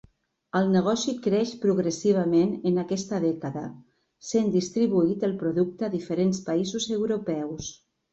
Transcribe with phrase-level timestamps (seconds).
[0.59, 3.63] El negoci creix progressivament en aquesta dècada,
[4.31, 7.69] sent distribuït el producte a diferents països europeus.